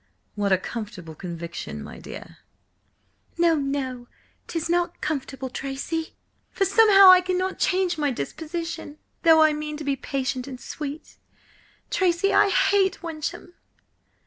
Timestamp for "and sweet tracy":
10.47-12.33